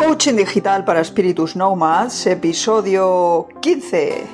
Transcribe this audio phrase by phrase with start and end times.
[0.00, 4.24] Coaching Digital para Espíritus Nomads, episodio 15.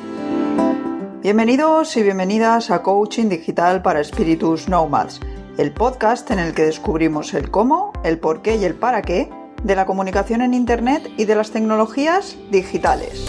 [1.22, 5.18] Bienvenidos y bienvenidas a Coaching Digital para Espíritus Nomads,
[5.58, 9.28] el podcast en el que descubrimos el cómo, el por qué y el para qué
[9.64, 13.26] de la comunicación en Internet y de las tecnologías digitales.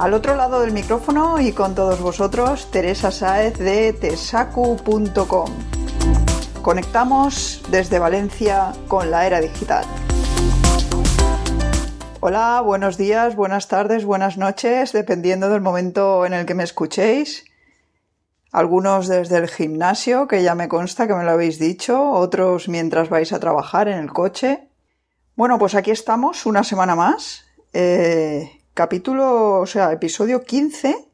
[0.00, 5.50] Al otro lado del micrófono y con todos vosotros, Teresa Saez de tesacu.com.
[6.62, 9.84] Conectamos desde Valencia con la era digital.
[12.22, 17.46] Hola, buenos días, buenas tardes, buenas noches, dependiendo del momento en el que me escuchéis.
[18.52, 23.08] Algunos desde el gimnasio, que ya me consta que me lo habéis dicho, otros mientras
[23.08, 24.68] vais a trabajar en el coche.
[25.34, 27.46] Bueno, pues aquí estamos, una semana más.
[27.72, 31.08] Eh, capítulo, o sea, episodio 15.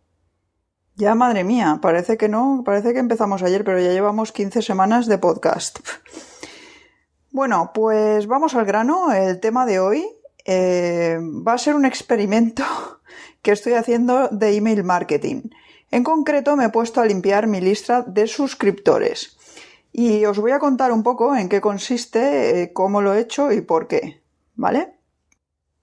[0.96, 5.06] Ya, madre mía, parece que no, parece que empezamos ayer, pero ya llevamos 15 semanas
[5.06, 5.78] de podcast.
[7.30, 9.12] Bueno, pues vamos al grano.
[9.12, 10.15] El tema de hoy
[10.46, 12.64] eh, va a ser un experimento
[13.42, 15.50] que estoy haciendo de email marketing.
[15.90, 19.36] En concreto me he puesto a limpiar mi lista de suscriptores
[19.92, 23.50] y os voy a contar un poco en qué consiste, eh, cómo lo he hecho
[23.52, 24.22] y por qué,
[24.54, 24.94] ¿vale?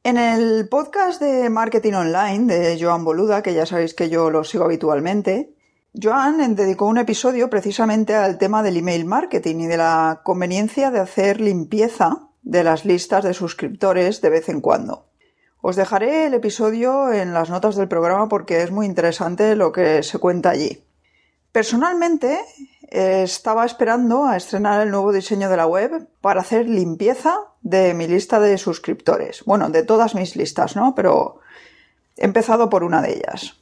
[0.04, 4.44] En el podcast de Marketing Online de Joan Boluda, que ya sabéis que yo lo
[4.44, 5.56] sigo habitualmente,
[5.94, 11.00] Joan dedicó un episodio precisamente al tema del email marketing y de la conveniencia de
[11.00, 15.08] hacer limpieza de las listas de suscriptores de vez en cuando.
[15.62, 20.04] Os dejaré el episodio en las notas del programa porque es muy interesante lo que
[20.04, 20.86] se cuenta allí.
[21.54, 22.40] Personalmente
[22.90, 28.08] estaba esperando a estrenar el nuevo diseño de la web para hacer limpieza de mi
[28.08, 29.44] lista de suscriptores.
[29.46, 30.94] Bueno, de todas mis listas, ¿no?
[30.96, 31.40] Pero
[32.18, 33.60] he empezado por una de ellas.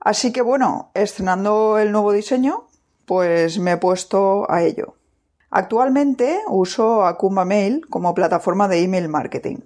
[0.00, 2.66] Así que bueno, estrenando el nuevo diseño,
[3.06, 4.96] pues me he puesto a ello.
[5.56, 9.58] Actualmente uso Akumba Mail como plataforma de email marketing.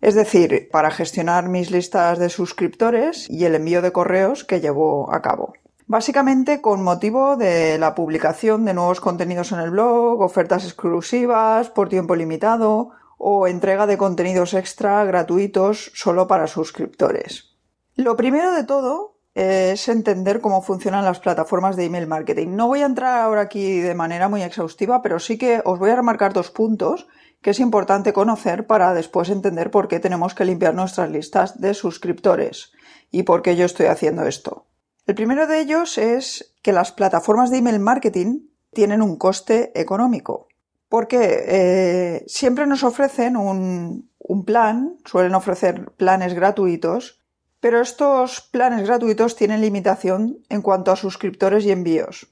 [0.00, 5.12] Es decir, para gestionar mis listas de suscriptores y el envío de correos que llevo
[5.12, 5.52] a cabo.
[5.86, 11.90] Básicamente con motivo de la publicación de nuevos contenidos en el blog, ofertas exclusivas por
[11.90, 17.54] tiempo limitado o entrega de contenidos extra gratuitos solo para suscriptores.
[17.96, 22.56] Lo primero de todo es entender cómo funcionan las plataformas de email marketing.
[22.56, 25.90] No voy a entrar ahora aquí de manera muy exhaustiva, pero sí que os voy
[25.90, 27.06] a remarcar dos puntos
[27.40, 31.72] que es importante conocer para después entender por qué tenemos que limpiar nuestras listas de
[31.74, 32.72] suscriptores
[33.12, 34.66] y por qué yo estoy haciendo esto.
[35.06, 38.40] El primero de ellos es que las plataformas de email marketing
[38.72, 40.48] tienen un coste económico.
[40.88, 47.17] Porque eh, siempre nos ofrecen un, un plan, suelen ofrecer planes gratuitos
[47.60, 52.28] pero estos planes gratuitos tienen limitación en cuanto a suscriptores y envíos.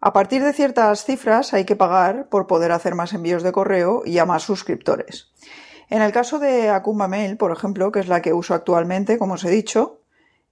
[0.00, 4.02] A partir de ciertas cifras hay que pagar por poder hacer más envíos de correo
[4.04, 5.32] y a más suscriptores.
[5.90, 9.34] En el caso de Akumba Mail, por ejemplo, que es la que uso actualmente, como
[9.34, 10.02] os he dicho,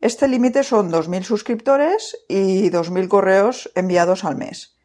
[0.01, 4.77] este límite son 2.000 suscriptores y 2.000 correos enviados al mes.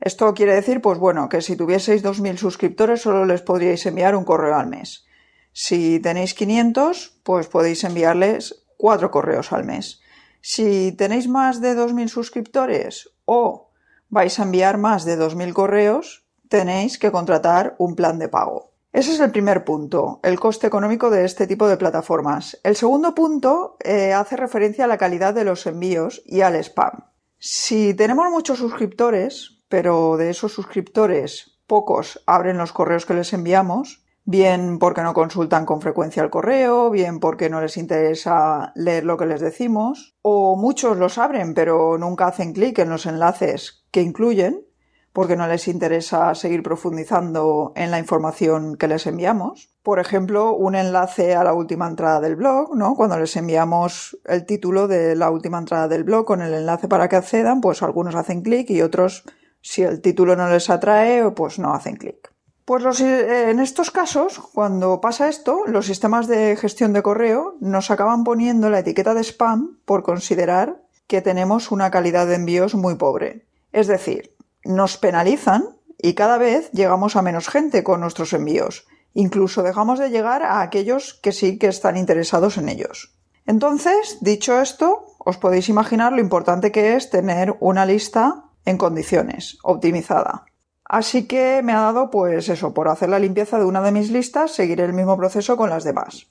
[0.00, 4.24] Esto quiere decir, pues bueno, que si tuvieseis 2.000 suscriptores solo les podríais enviar un
[4.24, 5.06] correo al mes.
[5.52, 10.00] Si tenéis 500, pues podéis enviarles cuatro correos al mes.
[10.40, 13.70] Si tenéis más de 2.000 suscriptores o
[14.08, 18.70] vais a enviar más de 2.000 correos, tenéis que contratar un plan de pago.
[18.92, 22.58] Ese es el primer punto, el coste económico de este tipo de plataformas.
[22.64, 27.04] El segundo punto eh, hace referencia a la calidad de los envíos y al spam.
[27.38, 34.02] Si tenemos muchos suscriptores, pero de esos suscriptores pocos abren los correos que les enviamos,
[34.30, 39.16] bien porque no consultan con frecuencia el correo, bien porque no les interesa leer lo
[39.16, 44.02] que les decimos, o muchos los abren pero nunca hacen clic en los enlaces que
[44.02, 44.64] incluyen,
[45.12, 49.74] porque no les interesa seguir profundizando en la información que les enviamos.
[49.82, 52.94] Por ejemplo, un enlace a la última entrada del blog, ¿no?
[52.94, 57.08] Cuando les enviamos el título de la última entrada del blog con el enlace para
[57.08, 59.24] que accedan, pues algunos hacen clic y otros,
[59.60, 62.29] si el título no les atrae, pues no hacen clic.
[62.70, 67.90] Pues eh, en estos casos, cuando pasa esto, los sistemas de gestión de correo nos
[67.90, 72.94] acaban poniendo la etiqueta de spam por considerar que tenemos una calidad de envíos muy
[72.94, 73.44] pobre.
[73.72, 75.64] Es decir, nos penalizan
[75.98, 78.86] y cada vez llegamos a menos gente con nuestros envíos.
[79.14, 83.16] Incluso dejamos de llegar a aquellos que sí que están interesados en ellos.
[83.46, 89.58] Entonces, dicho esto, os podéis imaginar lo importante que es tener una lista en condiciones,
[89.64, 90.44] optimizada.
[90.92, 94.10] Así que me ha dado, pues eso, por hacer la limpieza de una de mis
[94.10, 96.26] listas, seguir el mismo proceso con las demás.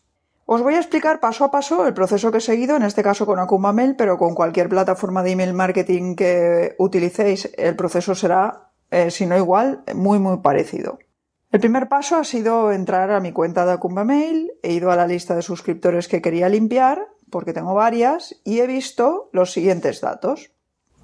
[0.45, 3.25] Os voy a explicar paso a paso el proceso que he seguido, en este caso
[3.25, 8.71] con Akumba Mail, pero con cualquier plataforma de email marketing que utilicéis, el proceso será,
[8.91, 10.99] eh, si no igual, muy muy parecido.
[11.53, 14.97] El primer paso ha sido entrar a mi cuenta de Acumba Mail, he ido a
[14.97, 20.01] la lista de suscriptores que quería limpiar, porque tengo varias, y he visto los siguientes
[20.01, 20.51] datos.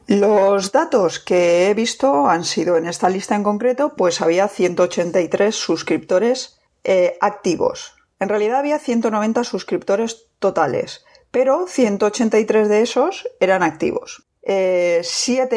[0.08, 5.56] Los datos que he visto han sido en esta lista en concreto, pues había 183
[5.56, 7.96] suscriptores eh, activos.
[8.20, 14.28] En realidad había 190 suscriptores totales, pero 183 de esos eran activos.
[14.44, 15.02] 7,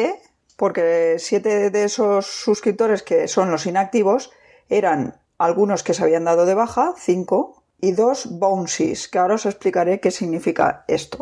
[0.01, 0.15] eh,
[0.57, 4.31] porque 7 de esos suscriptores que son los inactivos
[4.67, 9.45] eran algunos que se habían dado de baja, 5, y dos bounces, que ahora os
[9.45, 11.19] explicaré qué significa esto.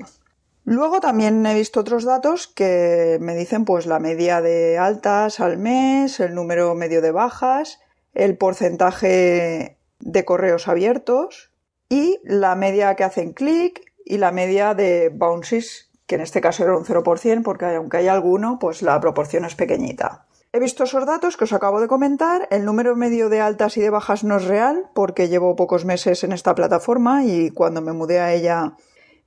[0.69, 5.57] Luego también he visto otros datos que me dicen pues la media de altas al
[5.57, 7.79] mes, el número medio de bajas,
[8.13, 11.53] el porcentaje de correos abiertos
[11.87, 16.65] y la media que hacen clic y la media de bounces, que en este caso
[16.65, 20.25] era un 0%, porque aunque hay alguno, pues la proporción es pequeñita.
[20.51, 22.45] He visto esos datos que os acabo de comentar.
[22.51, 26.25] El número medio de altas y de bajas no es real porque llevo pocos meses
[26.25, 28.75] en esta plataforma y cuando me mudé a ella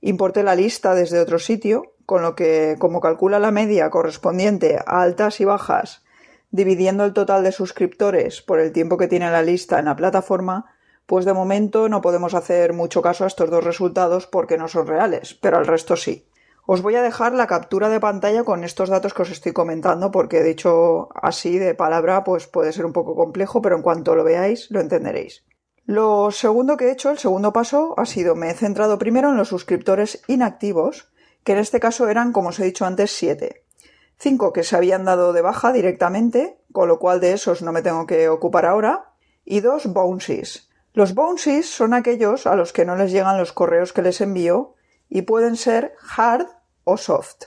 [0.01, 5.01] importé la lista desde otro sitio, con lo que como calcula la media correspondiente a
[5.01, 6.03] altas y bajas,
[6.49, 10.75] dividiendo el total de suscriptores por el tiempo que tiene la lista en la plataforma,
[11.05, 14.87] pues de momento no podemos hacer mucho caso a estos dos resultados porque no son
[14.87, 16.27] reales, pero al resto sí.
[16.65, 20.11] Os voy a dejar la captura de pantalla con estos datos que os estoy comentando
[20.11, 24.23] porque dicho así de palabra pues puede ser un poco complejo, pero en cuanto lo
[24.23, 25.43] veáis lo entenderéis.
[25.85, 29.37] Lo segundo que he hecho, el segundo paso, ha sido me he centrado primero en
[29.37, 31.11] los suscriptores inactivos,
[31.43, 33.65] que en este caso eran, como os he dicho antes, siete.
[34.17, 37.81] Cinco que se habían dado de baja directamente, con lo cual de esos no me
[37.81, 39.13] tengo que ocupar ahora,
[39.43, 40.69] y dos bounces.
[40.93, 44.75] Los bounces son aquellos a los que no les llegan los correos que les envío
[45.09, 46.47] y pueden ser hard
[46.83, 47.45] o soft.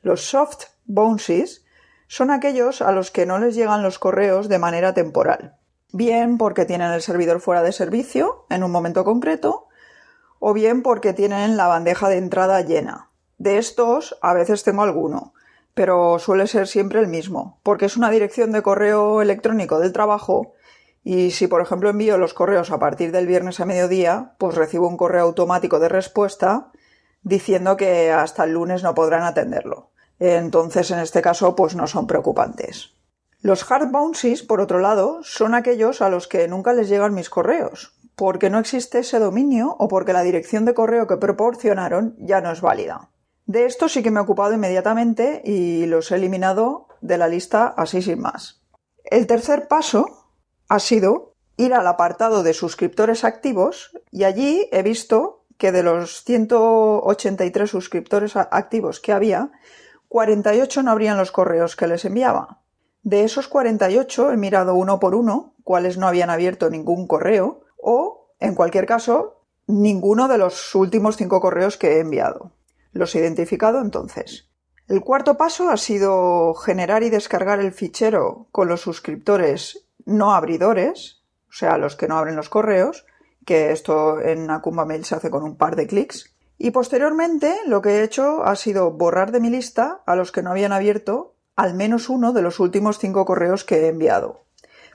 [0.00, 1.64] Los soft bounces
[2.08, 5.56] son aquellos a los que no les llegan los correos de manera temporal,
[5.92, 9.68] bien porque tienen el servidor fuera de servicio en un momento concreto,
[10.38, 13.10] o bien porque tienen la bandeja de entrada llena.
[13.38, 15.32] De estos a veces tengo alguno,
[15.74, 20.54] pero suele ser siempre el mismo, porque es una dirección de correo electrónico del trabajo
[21.04, 24.88] y si por ejemplo envío los correos a partir del viernes a mediodía, pues recibo
[24.88, 26.72] un correo automático de respuesta
[27.22, 29.90] diciendo que hasta el lunes no podrán atenderlo.
[30.18, 32.95] Entonces, en este caso, pues no son preocupantes.
[33.46, 37.30] Los hard bounces, por otro lado, son aquellos a los que nunca les llegan mis
[37.30, 42.40] correos, porque no existe ese dominio o porque la dirección de correo que proporcionaron ya
[42.40, 43.08] no es válida.
[43.44, 47.68] De esto sí que me he ocupado inmediatamente y los he eliminado de la lista
[47.68, 48.64] así sin más.
[49.04, 50.26] El tercer paso
[50.68, 56.24] ha sido ir al apartado de suscriptores activos y allí he visto que de los
[56.24, 59.52] 183 suscriptores activos que había,
[60.08, 62.65] 48 no abrían los correos que les enviaba.
[63.06, 68.32] De esos 48 he mirado uno por uno cuáles no habían abierto ningún correo o,
[68.40, 72.50] en cualquier caso, ninguno de los últimos cinco correos que he enviado.
[72.90, 74.48] Los he identificado entonces.
[74.88, 81.22] El cuarto paso ha sido generar y descargar el fichero con los suscriptores no abridores,
[81.48, 83.06] o sea, los que no abren los correos,
[83.44, 86.34] que esto en Akumba Mail se hace con un par de clics.
[86.58, 90.42] Y posteriormente lo que he hecho ha sido borrar de mi lista a los que
[90.42, 94.44] no habían abierto al menos uno de los últimos cinco correos que he enviado.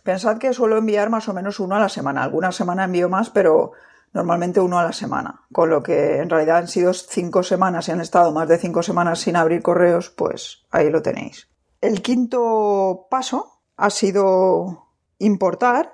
[0.04, 2.24] Pensad que suelo enviar más o menos uno a la semana.
[2.24, 3.72] Alguna semana envío más, pero
[4.14, 5.42] normalmente uno a la semana.
[5.52, 8.84] Con lo que en realidad han sido cinco semanas y han estado más de cinco
[8.84, 11.50] semanas sin abrir correos, pues ahí lo tenéis.
[11.82, 15.94] El quinto paso ha sido importar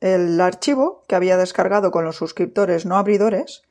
[0.00, 3.62] el archivo que había descargado con los suscriptores no abridores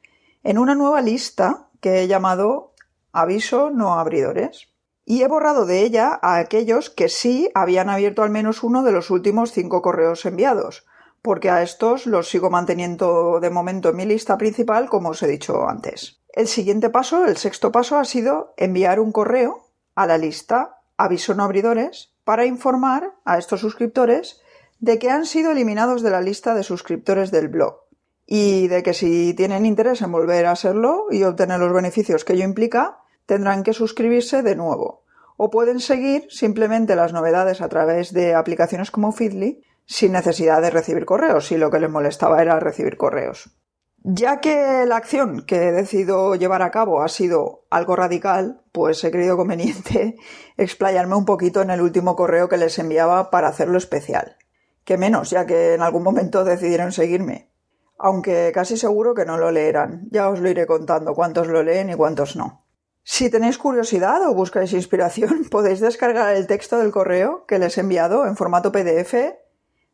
[0.44, 2.74] en una nueva lista que he llamado
[3.12, 4.75] aviso no abridores
[5.06, 8.92] y he borrado de ella a aquellos que sí habían abierto al menos uno de
[8.92, 10.86] los últimos cinco correos enviados,
[11.22, 15.28] porque a estos los sigo manteniendo de momento en mi lista principal, como os he
[15.28, 16.20] dicho antes.
[16.34, 21.34] El siguiente paso, el sexto paso, ha sido enviar un correo a la lista aviso
[21.34, 24.42] no abridores para informar a estos suscriptores
[24.80, 27.82] de que han sido eliminados de la lista de suscriptores del blog
[28.26, 32.34] y de que si tienen interés en volver a serlo y obtener los beneficios que
[32.34, 35.04] ello implica, tendrán que suscribirse de nuevo.
[35.38, 40.70] O pueden seguir simplemente las novedades a través de aplicaciones como Feedly sin necesidad de
[40.70, 43.56] recibir correos, si lo que les molestaba era recibir correos.
[43.98, 49.04] Ya que la acción que he decidido llevar a cabo ha sido algo radical, pues
[49.04, 50.16] he creído conveniente
[50.58, 54.38] explayarme un poquito en el último correo que les enviaba para hacerlo especial
[54.86, 57.52] que menos, ya que en algún momento decidieron seguirme.
[57.98, 60.08] Aunque casi seguro que no lo leerán.
[60.12, 62.65] Ya os lo iré contando cuántos lo leen y cuántos no.
[63.08, 67.82] Si tenéis curiosidad o buscáis inspiración, podéis descargar el texto del correo que les he
[67.82, 69.14] enviado en formato PDF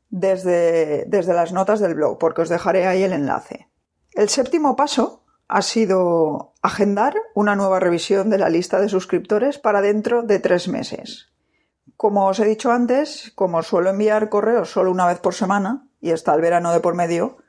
[0.09, 3.67] desde, desde las notas del blog, porque os dejaré ahí el enlace.
[4.13, 9.81] El séptimo paso ha sido agendar una nueva revisión de la lista de suscriptores para
[9.81, 11.33] dentro de tres meses.
[11.97, 16.11] Como os he dicho antes, como suelo enviar correos solo una vez por semana y
[16.11, 17.39] está el verano de por medio,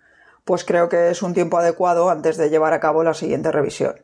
[0.44, 3.94] pues creo que es un tiempo adecuado antes de llevar a cabo la siguiente revisión.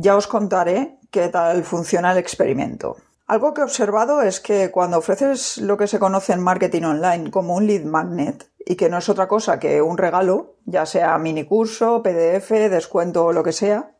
[0.00, 2.98] Ya os contaré qué tal funciona el experimento.
[3.26, 7.32] Algo que he observado es que cuando ofreces lo que se conoce en marketing online
[7.32, 11.18] como un lead magnet y que no es otra cosa que un regalo, ya sea
[11.18, 13.90] mini curso, PDF, descuento o lo que sea,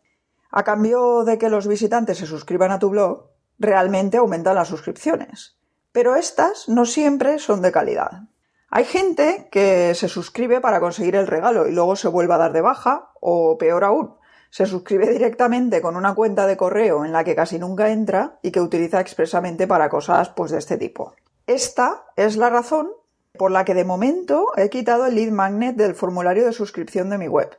[0.52, 5.58] a cambio de que los visitantes se suscriban a tu blog, realmente aumentan las suscripciones.
[5.90, 8.28] Pero estas no siempre son de calidad.
[8.70, 12.52] Hay gente que se suscribe para conseguir el regalo y luego se vuelve a dar
[12.52, 14.17] de baja, o peor aún,
[14.50, 18.50] se suscribe directamente con una cuenta de correo en la que casi nunca entra y
[18.50, 21.14] que utiliza expresamente para cosas pues de este tipo.
[21.46, 22.90] Esta es la razón
[23.36, 27.18] por la que de momento he quitado el lead magnet del formulario de suscripción de
[27.18, 27.58] mi web,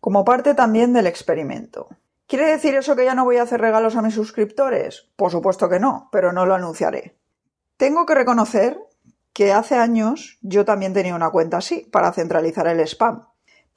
[0.00, 1.88] como parte también del experimento.
[2.26, 5.08] ¿Quiere decir eso que ya no voy a hacer regalos a mis suscriptores?
[5.16, 7.16] Por supuesto que no, pero no lo anunciaré.
[7.76, 8.78] Tengo que reconocer
[9.32, 13.27] que hace años yo también tenía una cuenta así, para centralizar el spam.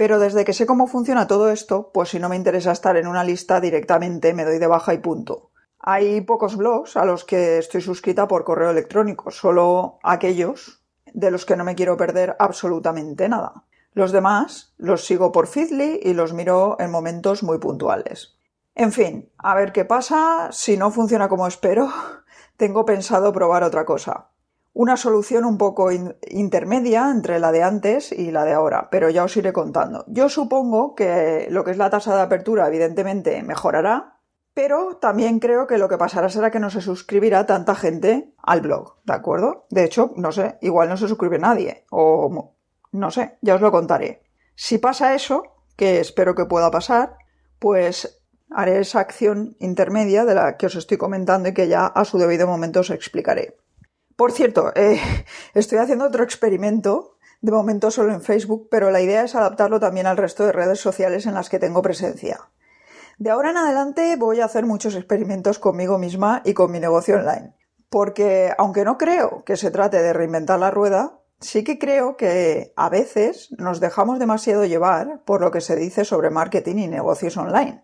[0.02, 3.06] Pero desde que sé cómo funciona todo esto, pues si no me interesa estar en
[3.06, 5.52] una lista directamente me doy de baja y punto.
[5.78, 11.46] Hay pocos blogs a los que estoy suscrita por correo electrónico, solo aquellos de los
[11.46, 13.66] que no me quiero perder absolutamente nada.
[13.94, 18.40] Los demás los sigo por Feedly y los miro en momentos muy puntuales.
[18.74, 20.50] En fin, a ver qué pasa.
[20.52, 21.94] Si no funciona como espero,
[22.58, 24.31] tengo pensado probar otra cosa
[24.74, 29.24] una solución un poco intermedia entre la de antes y la de ahora, pero ya
[29.24, 30.06] os iré contando.
[30.08, 34.20] Yo supongo que lo que es la tasa de apertura evidentemente mejorará,
[34.54, 38.62] pero también creo que lo que pasará será que no se suscribirá tanta gente al
[38.62, 39.66] blog, ¿de acuerdo?
[39.70, 42.54] De hecho, no sé, igual no se suscribe nadie, o
[42.92, 44.24] no sé, ya os lo contaré.
[44.56, 45.44] Si pasa eso,
[45.76, 47.16] que espero que pueda pasar,
[47.60, 52.06] pues haré esa acción intermedia de la que os estoy comentando y que ya a
[52.06, 53.58] su debido momento os explicaré.
[54.22, 55.02] Por cierto, eh,
[55.56, 60.06] estoy haciendo otro experimento, de momento solo en Facebook, pero la idea es adaptarlo también
[60.06, 62.40] al resto de redes sociales en las que tengo presencia.
[63.18, 67.16] De ahora en adelante voy a hacer muchos experimentos conmigo misma y con mi negocio
[67.16, 67.56] online,
[67.90, 72.74] porque aunque no creo que se trate de reinventar la rueda, sí que creo que
[72.76, 77.38] a veces nos dejamos demasiado llevar por lo que se dice sobre marketing y negocios
[77.38, 77.84] online,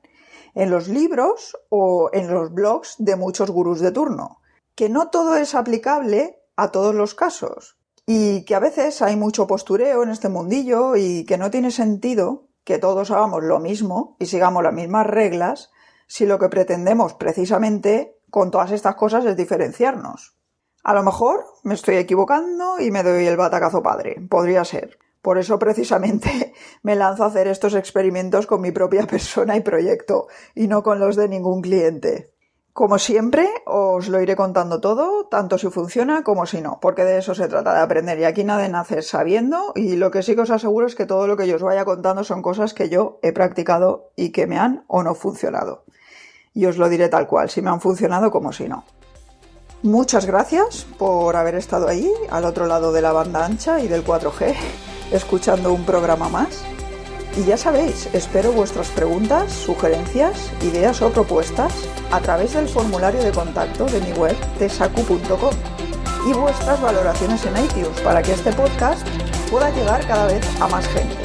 [0.54, 4.38] en los libros o en los blogs de muchos gurús de turno
[4.78, 9.48] que no todo es aplicable a todos los casos y que a veces hay mucho
[9.48, 14.28] postureo en este mundillo y que no tiene sentido que todos hagamos lo mismo y
[14.28, 15.72] sigamos las mismas reglas
[16.06, 20.38] si lo que pretendemos precisamente con todas estas cosas es diferenciarnos.
[20.84, 25.00] A lo mejor me estoy equivocando y me doy el batacazo padre, podría ser.
[25.24, 26.54] Por eso precisamente
[26.84, 31.00] me lanzo a hacer estos experimentos con mi propia persona y proyecto y no con
[31.00, 32.37] los de ningún cliente.
[32.78, 37.18] Como siempre, os lo iré contando todo, tanto si funciona como si no, porque de
[37.18, 40.42] eso se trata de aprender y aquí nada nace sabiendo y lo que sí que
[40.42, 43.18] os aseguro es que todo lo que yo os vaya contando son cosas que yo
[43.24, 45.86] he practicado y que me han o no funcionado.
[46.54, 48.84] Y os lo diré tal cual, si me han funcionado como si no.
[49.82, 54.06] Muchas gracias por haber estado ahí, al otro lado de la banda ancha y del
[54.06, 54.54] 4G,
[55.12, 56.77] escuchando un programa más.
[57.38, 61.72] Y ya sabéis, espero vuestras preguntas, sugerencias, ideas o propuestas
[62.12, 65.54] a través del formulario de contacto de mi web tesacu.com
[66.28, 69.08] y vuestras valoraciones en iTunes para que este podcast
[69.52, 71.16] pueda llegar cada vez a más gente.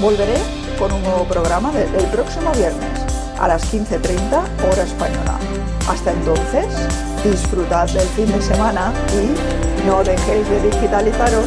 [0.00, 0.38] Volveré
[0.78, 3.00] con un nuevo programa el próximo viernes
[3.38, 5.38] a las 15.30 hora española.
[5.88, 6.66] Hasta entonces,
[7.22, 11.44] disfrutad del fin de semana y no dejéis de digitalizaros